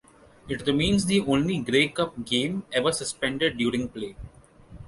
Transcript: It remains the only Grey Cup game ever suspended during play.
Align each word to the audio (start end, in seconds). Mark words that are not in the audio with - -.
It 0.49 0.65
remains 0.65 1.05
the 1.05 1.19
only 1.27 1.59
Grey 1.59 1.89
Cup 1.89 2.25
game 2.25 2.63
ever 2.73 2.91
suspended 2.91 3.55
during 3.59 3.87
play. 3.87 4.15